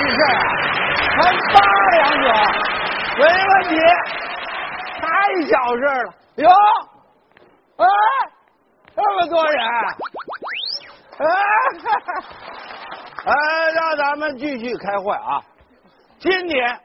[0.00, 0.32] 是事啊，
[1.16, 1.20] 还
[1.52, 1.56] 八
[1.92, 2.26] 两酒，
[3.18, 3.72] 没问题，
[5.00, 5.04] 太
[5.46, 6.08] 小事了。
[6.36, 6.48] 哟，
[7.76, 7.84] 哎，
[8.96, 9.60] 这么多人，
[11.18, 11.26] 哎，
[13.26, 13.32] 哎，
[13.74, 15.42] 让咱们继续开会啊。
[16.18, 16.80] 今年，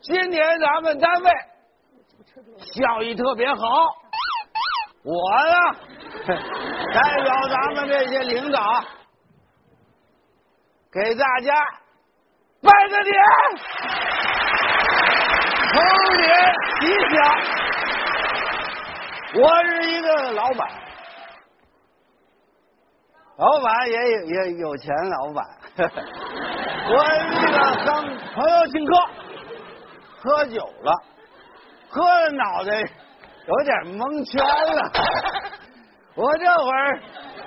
[0.00, 1.30] 今年咱们单位
[2.74, 3.60] 效益特别好，
[5.04, 5.14] 我
[5.46, 5.54] 呢
[6.94, 8.60] 代表咱们这些领导
[10.92, 11.54] 给大家
[12.60, 13.14] 拜个年，
[15.74, 15.76] 猴
[16.16, 16.26] 年
[16.80, 16.82] 吉
[17.14, 17.16] 祥。
[19.40, 20.68] 我是一个老板，
[23.36, 25.46] 老板也有也有钱，老板。
[26.90, 28.90] 我是一个刚朋友请客，
[30.16, 30.92] 喝酒了，
[31.88, 32.72] 喝的脑袋
[33.46, 34.90] 有点蒙圈了。
[36.16, 37.00] 我这会儿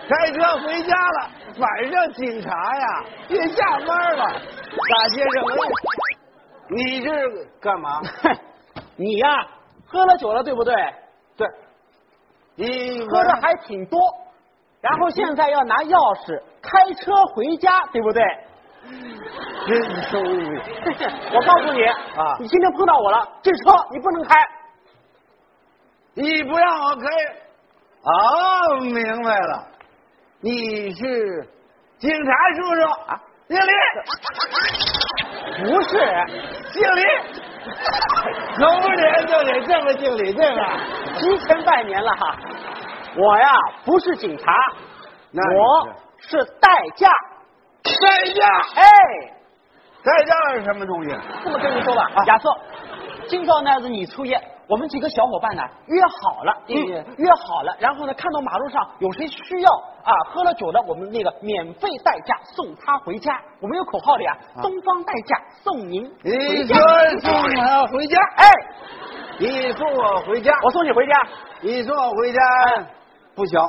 [0.08, 1.30] 开车回家了，
[1.60, 4.26] 晚上警察呀也下班了。
[4.26, 5.44] 大先生，
[6.70, 8.02] 你这是干嘛？
[8.96, 9.48] 你呀，
[9.86, 10.74] 喝了酒了，对不对？
[11.38, 11.48] 对。
[12.56, 14.00] 你喝的还挺多，
[14.82, 18.24] 然后现在要拿钥匙开车回家，对不对？
[19.68, 20.60] 真收利！
[21.34, 24.36] 我告诉你啊，你今天碰到我了，这车你不能开。
[26.14, 27.08] 你不让我开？
[28.04, 29.68] 哦，明白了，
[30.44, 31.48] 你是
[32.00, 33.22] 警察叔叔啊？
[33.48, 33.72] 经理？
[35.60, 35.90] 不是，
[36.72, 37.02] 经理。
[38.58, 40.80] 猴年就得这么敬礼，对吧？
[41.20, 42.36] 提前拜年了哈。
[43.16, 43.52] 我呀
[43.86, 44.52] 不是警察，
[45.32, 47.08] 我是代驾。
[47.84, 48.48] 代驾？
[48.76, 48.84] 哎，
[50.04, 51.16] 代驾是什么东西？
[51.44, 52.50] 这么跟你说吧，亚瑟，
[53.28, 54.34] 今朝呢是你初一，
[54.72, 59.70] 我们几个小伙伴呢约好了，约好了，然后呢看到马路上有谁需要
[60.02, 63.38] 啊喝了酒的，我们那个免费代驾送他回家。
[63.60, 66.78] 我们有口号的呀，东方代驾送您回家。
[67.12, 68.18] 你送他回家？
[68.38, 68.50] 哎，
[69.40, 71.14] 你送我回家，我送你回家，
[71.60, 72.40] 你送我回家。
[73.36, 73.60] 不行，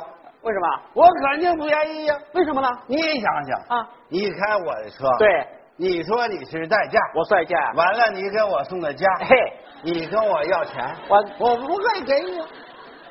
[0.41, 0.81] 为什么？
[0.93, 2.15] 我肯定不愿意呀。
[2.33, 2.69] 为什么呢？
[2.87, 9.35] 你想想啊，你开我的车，对，你说你是代驾，我代驾，完了你给我送到家，嘿，
[9.83, 12.41] 你跟我要钱，我我不会给你。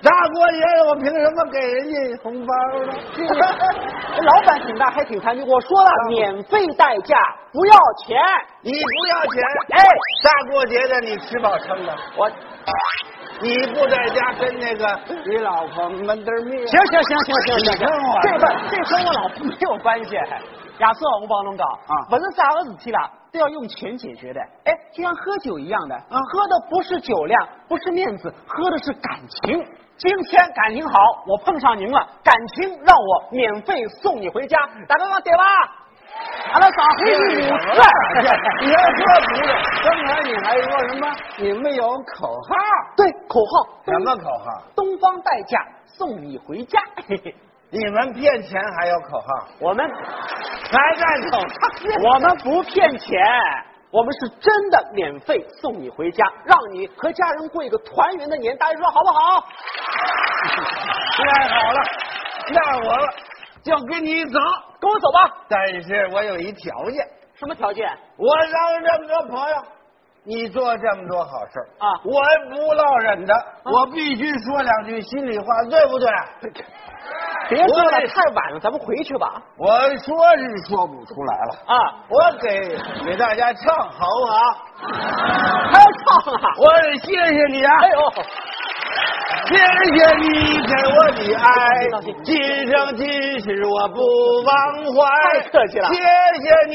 [0.02, 2.52] 大过节的，我凭什么给人家红包
[2.86, 2.92] 呢？
[4.20, 5.40] 老板挺大，还挺残疾。
[5.48, 7.16] 我说了，免费代驾，
[7.52, 7.72] 不要
[8.04, 8.18] 钱。
[8.62, 9.44] 你不要钱？
[9.70, 9.80] 哎，
[10.24, 12.28] 大过节的，你吃饱撑的，我。
[13.40, 16.66] 你不在家跟那个你老婆闷得命？
[16.66, 17.88] 行行行行行行，
[18.22, 20.16] 这跟这跟我老婆没有关系。
[20.82, 24.41] 亚瑟，我帮侬讲啊，不是啥个事体啦，都要用钱解决的。
[24.65, 29.65] 哎，就像喝酒一样的，喝的不是酒量，不是面子，喝的是感情。
[29.97, 30.98] 今天感情好，
[31.28, 35.44] 我碰上您了，感情让我免费送你回家，大哥对吧？
[36.53, 37.81] 俺们上回是五次，
[38.60, 39.41] 你要说不是，
[39.84, 41.09] 刚才你还说什么？
[41.38, 42.54] 你们有口号？
[42.97, 43.53] 对，口号
[43.84, 44.62] 什么口号？
[44.75, 46.81] 东方代驾送你回家。
[47.75, 49.49] 你们骗钱还有口号？
[49.59, 49.91] 我们
[50.78, 51.38] 还在走？
[52.02, 53.20] 我们不骗钱，
[53.90, 58.56] 我们是真的免费送你回家，让你和家人过一个团圆的年。
[58.56, 59.46] 大家说好不好？
[61.16, 61.80] 太好了，
[62.48, 62.96] 那我
[63.62, 64.38] 就跟你走。
[64.80, 67.06] 跟我走吧，但是我有一条件。
[67.34, 67.88] 什么条件？
[68.16, 69.56] 我让这么多朋友，
[70.24, 73.34] 你做这么多好事啊，我不落忍的，
[73.64, 76.08] 我必须说两句心里话，对不对？
[77.48, 79.42] 别说了，太晚了，咱们回去吧。
[79.58, 79.68] 我
[79.98, 81.74] 说是说不出来了啊，
[82.08, 84.36] 我给给大家唱好不好？
[85.72, 85.84] 还要
[86.22, 86.54] 唱啊？
[86.56, 87.72] 我得谢谢你啊！
[87.82, 87.98] 哎呦。
[89.48, 90.26] 谢谢你
[90.60, 91.44] 给我的爱，
[92.25, 92.31] 今
[92.70, 93.03] 生今
[93.41, 93.97] 世我不
[94.44, 94.50] 忘
[94.94, 94.98] 怀。
[95.32, 95.88] 太客气了。
[95.93, 95.94] 谢
[96.41, 96.75] 谢你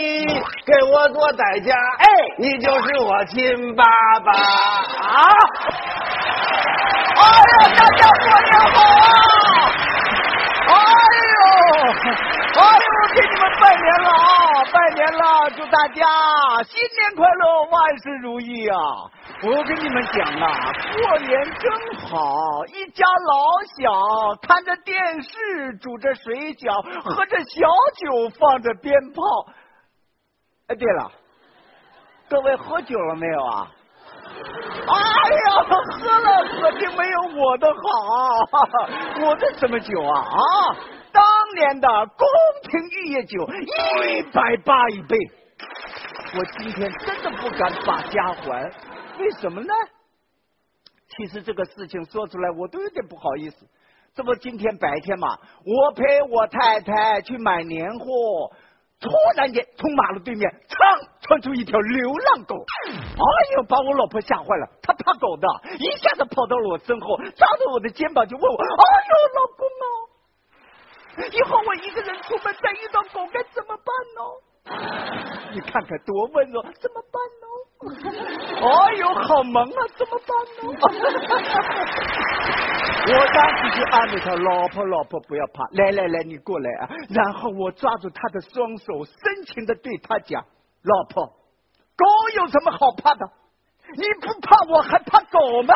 [0.66, 2.06] 给我做代驾，哎，
[2.38, 3.84] 你就是我亲爸
[4.26, 5.20] 爸啊！
[7.18, 7.22] 哎
[7.54, 9.10] 呦，大家过年好啊！
[10.68, 10.72] 哎
[11.34, 11.40] 呦，
[12.60, 14.66] 哎呦，给你们拜年了啊！
[14.72, 15.22] 拜年了，
[15.56, 16.02] 祝大家
[16.64, 18.78] 新年快乐，万事如意啊！
[19.44, 21.30] 我跟你们讲啊，过年
[21.60, 23.46] 真好，一家老
[23.78, 27.68] 小看着电视，煮着水饺，喝着小
[27.98, 29.22] 酒，放着鞭炮。
[30.68, 31.12] 哎，对了，
[32.28, 33.72] 各位喝酒了没有啊？
[34.88, 34.96] 哎
[35.46, 37.80] 呀，喝了可就没有我的好，
[39.24, 40.76] 我的什么酒啊啊！
[41.12, 41.24] 当
[41.56, 42.28] 年的宫
[42.64, 45.16] 廷玉液酒，一百八一杯。
[46.38, 48.70] 我今天真的不敢把家还。
[49.20, 49.74] 为什么呢？
[51.10, 53.66] 其实这个事情说出来我都有点不好意思。
[54.14, 58.52] 这不今天白天嘛，我陪我太太去买年货，
[59.00, 60.76] 突然间从马路对面噌
[61.22, 62.92] 窜出一条流浪狗，哎
[63.56, 64.68] 呦，把我老婆吓坏了。
[64.82, 65.48] 她怕狗的，
[65.78, 69.86] 一下子跑到了我身后，抓着我的肩膀就问我：“哎呦，老公啊，
[71.32, 73.88] 以后我一个人出门再遇到狗该怎么办
[74.18, 74.20] 呢？
[75.54, 77.37] 你看看多温柔，怎么办呢？”
[78.58, 79.88] 哎呦，好萌啊！
[79.98, 80.30] 怎么办
[80.62, 80.68] 呢？
[83.10, 90.44] 我当时就安慰他：“老婆，老婆，不要怕，来来来，你过来啊！”然后我抓住他的双手，深情的对他讲
[90.84, 92.06] ：“老婆，狗
[92.36, 93.26] 有什么好怕的？
[93.96, 95.74] 你不怕，我还怕狗吗？”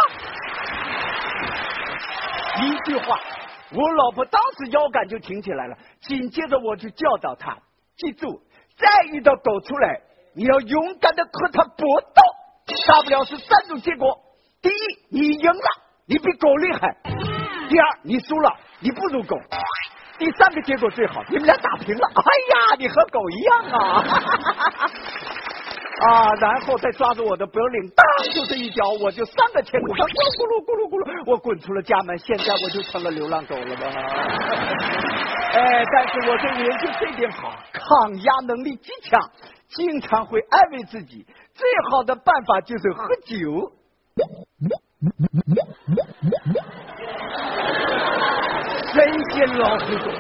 [2.63, 3.17] 一句话，
[3.73, 5.77] 我老婆当时腰杆就挺起来了。
[6.01, 7.57] 紧接着我就教导他
[7.95, 8.41] ：“记住，
[8.75, 10.01] 再遇到狗出来。”
[10.33, 12.21] 你要勇敢的和他搏斗，
[12.87, 14.17] 大不了是三种结果：
[14.61, 14.73] 第一，
[15.09, 15.67] 你赢了，
[16.07, 16.79] 你比狗厉害；
[17.67, 19.35] 第二，你输了，你不如狗；
[20.17, 22.07] 第三个结果最好，你们俩打平了。
[22.15, 24.03] 哎呀，你和狗一样啊！
[26.01, 28.03] 啊，然后再抓住我的脖领，当
[28.33, 32.17] 就是一脚，我就三个前滚翻，咕噜咕噜咕噜咕噜，我滚出了家门。
[32.17, 33.85] 现在我就成了流浪狗了吧？
[35.53, 39.19] 哎，但是我这个人就这点好，抗压能力极强。
[39.75, 43.71] 经常会安慰自己，最好的办法就是喝酒。
[48.93, 50.11] 神仙老师说，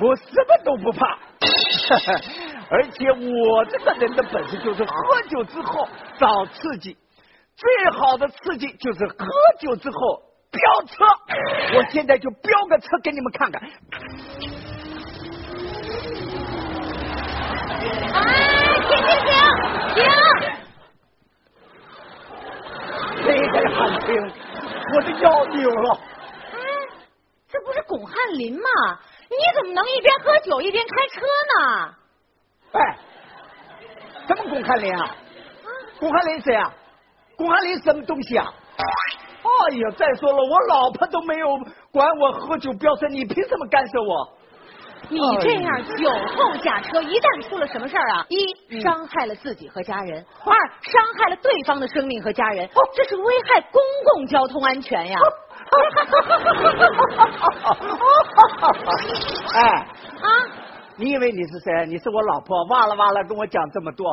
[0.00, 1.18] 我什么都不怕，
[2.68, 5.88] 而且我这个人的本事就是喝酒之后
[6.18, 6.96] 找刺激，
[7.56, 9.26] 最好的刺激就是喝
[9.58, 11.04] 酒之后飙车。
[11.76, 13.62] 我现在就飙个车给你们看看。
[24.16, 26.00] 我的腰扭了。
[26.52, 26.58] 哎，
[27.48, 28.68] 这不是巩汉林吗？
[29.30, 31.20] 你怎么能一边喝酒一边开车
[31.52, 31.94] 呢？
[32.72, 32.98] 哎，
[34.26, 35.16] 什么巩汉林啊？
[35.98, 36.72] 巩汉林谁啊？
[37.36, 38.52] 巩汉林什么东西啊？
[38.76, 41.46] 哎呀，再说了，我老婆都没有
[41.92, 44.36] 管我喝酒飙车，你凭什么干涉我？
[45.12, 55.18] 你这样酒后驾车，一旦出了什么事儿啊，一伤害了自己和家人，二伤害了对方的生命和家人，哦这是危害公共交通安全呀！
[59.54, 59.86] 哎
[60.22, 60.28] 啊，
[60.96, 61.86] 你以为你是谁？
[61.86, 64.06] 你是我老婆，哇啦哇啦跟我讲这么多。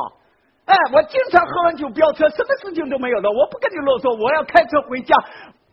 [0.66, 3.30] 哎，我经常喝完酒飙车，什么事情都没有的。
[3.30, 5.16] 我不跟你啰嗦，我要开车回家。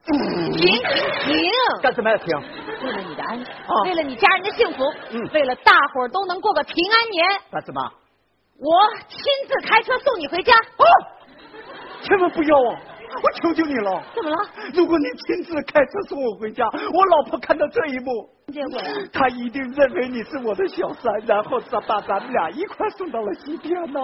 [0.07, 0.17] 停
[0.53, 1.51] 停停！
[1.83, 2.39] 干什么要停？
[3.17, 3.55] 的安全，
[3.85, 4.85] 为了你家人的幸福，
[5.33, 7.27] 为了大伙儿都能过个平安年。
[7.51, 7.93] 那怎么？
[8.59, 9.19] 我亲
[9.49, 10.53] 自开车送你回家。
[10.53, 10.85] 哦！
[12.03, 12.81] 千万不要啊！
[13.23, 14.03] 我求求你了。
[14.15, 14.37] 怎么了？
[14.75, 18.81] 如果你亲自开车送我回家，我老婆看到这一幕，结果
[19.13, 24.01] 她一定认为你是我的小三，然后咱把咱们俩一块送到了西边呢。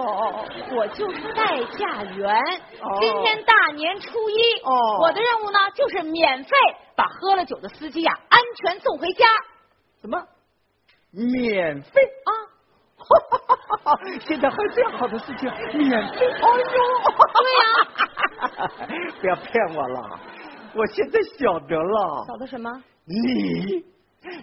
[0.75, 2.35] 我就是代驾员。
[3.01, 6.49] 今天大年初一，哦，我的任务呢就是免费
[6.95, 9.25] 把喝了酒的司机呀安全送回家。
[10.01, 10.21] 什么？
[11.11, 12.31] 免费啊？
[14.25, 16.25] 现在还有这样好的事情，免费？
[16.25, 16.63] 哎呦！
[17.33, 17.65] 对呀。
[19.21, 20.19] 不要骗我了，
[20.75, 22.25] 我现在晓得了。
[22.27, 22.69] 晓得什么？
[23.05, 23.83] 你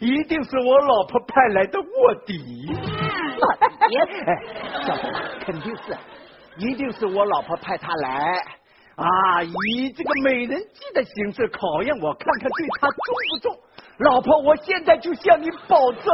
[0.00, 2.69] 一定是我老婆派来的卧底。
[3.41, 3.55] 卧
[3.88, 3.97] 底？
[4.26, 4.43] 哎，
[4.87, 5.97] 晓得了，肯定是，
[6.58, 8.35] 一定是我老婆派他来
[8.97, 12.99] 啊，以这个美人计的形式考验我，看看对他忠
[13.30, 13.57] 不忠。
[14.00, 16.04] 老婆，我现在就向你保证，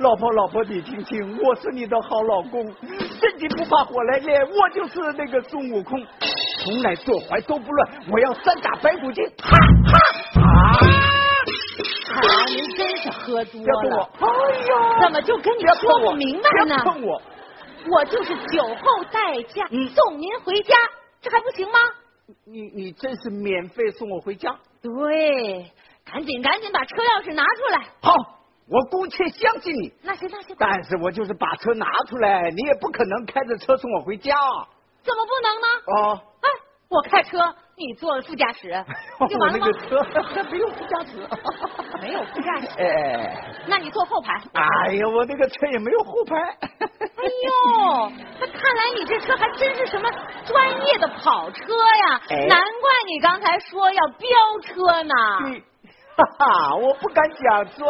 [0.00, 5.98] 老婆，老婆，你听清，我是你的好老公，身体不怕火来炼，我就是那个孙悟空。
[6.68, 9.24] 从来坐怀都不乱，我要三打白骨精！
[9.38, 9.56] 哈
[9.86, 9.98] 哈
[10.42, 10.44] 啊！
[12.12, 14.10] 啊您真是喝多了。
[14.20, 14.26] 哎
[14.68, 16.76] 呦，怎么就跟你说不明白呢？
[16.84, 17.22] 碰我！
[17.90, 20.74] 我就是酒后代驾送您回家，
[21.22, 21.78] 这还不行吗？
[22.44, 24.54] 你你真是免费送我回家？
[24.82, 25.72] 对，
[26.04, 27.86] 赶紧赶紧把车钥匙拿出来。
[28.02, 28.12] 好，
[28.68, 29.90] 我姑且相信你。
[30.02, 30.54] 那行那行。
[30.58, 34.34] 但是我就是把车拿出来，你也不可能开着车送我回家。
[35.00, 35.66] 怎么不能呢？
[35.86, 36.27] 哦，哎，
[36.90, 37.38] 我开车，
[37.76, 38.70] 你坐副驾驶，
[39.28, 39.66] 就完了吗？
[39.72, 40.02] 车
[40.50, 41.28] 没有副驾驶，
[42.00, 42.66] 没有副驾驶。
[42.82, 44.40] 哎，那你坐后排。
[44.54, 46.36] 哎呀，我那个车也没有后排。
[46.36, 50.10] 哎呦，那 看来你这车还真是什么
[50.46, 51.62] 专业的跑车
[52.08, 52.20] 呀？
[52.48, 54.28] 难怪你刚才说要飙
[54.62, 55.14] 车呢。
[56.18, 57.86] 哈哈，我不敢讲专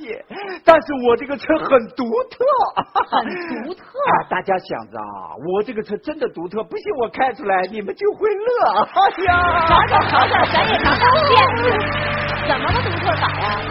[0.00, 0.24] 业，
[0.64, 2.44] 但是我这个车很独特，
[3.10, 3.24] 很
[3.66, 3.82] 独特。
[4.06, 8.84] 啊大家想着啊，我这个车真的独特，不信我开出来，你们就会乐。
[8.84, 11.34] 哎呀，瞧瞧瞧瞧，咱也尝尝见
[12.46, 13.58] 怎么个独特法呀？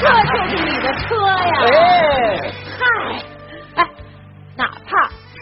[0.00, 0.12] 这就
[0.48, 1.36] 是你的车呀！
[1.62, 1.66] 哎，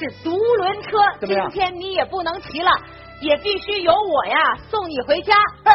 [0.00, 2.70] 是独轮车，今天你也不能骑了，
[3.20, 5.34] 也必须由我呀送你回家。
[5.64, 5.72] 哎，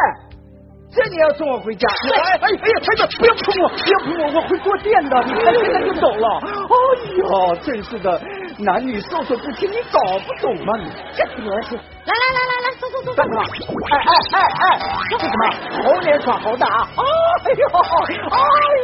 [0.92, 1.86] 这你要送我回家？
[2.02, 5.22] 对 哎哎哎呀，太太，不要碰我，不要碰我，我会坐电的。
[5.22, 6.40] 你看现在就走了。
[6.42, 6.76] 哎
[7.22, 8.20] 呀，真是的，
[8.58, 10.90] 男女授受不亲，你搞不懂吗你？
[11.16, 11.78] 这德行！
[11.78, 13.42] 来来来来来，走走走走干什么？
[13.90, 15.40] 哎哎哎哎，这是什么？
[15.84, 16.88] 猴年耍猴的啊！
[17.44, 17.62] 哎呦，
[18.30, 18.36] 哎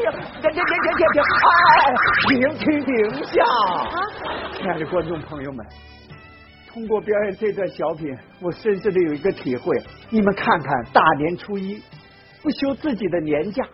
[0.05, 0.07] 呀，
[0.41, 1.19] 停停停停停停！
[1.49, 1.83] 哎，
[2.29, 3.43] 停停停下！
[3.43, 4.07] 啊！
[4.63, 5.67] 亲爱的观众朋友们，
[6.73, 9.77] 通过表演这段小品，我深深的有一个体会。
[10.09, 11.83] 你们看看，大年初一
[12.45, 13.65] 不休自己的年假，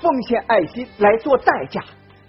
[0.00, 1.82] 奉献爱心来做代驾。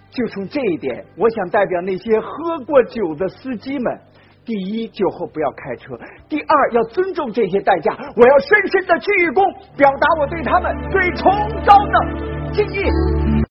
[0.09, 3.99] 就从这一点，我想代表那些喝过酒的司机们：
[4.45, 5.93] 第一，酒后不要开车；
[6.27, 7.95] 第二，要尊重这些代价。
[8.15, 11.31] 我要深深的鞠躬，表达我对他们最崇
[11.67, 13.31] 高的敬意。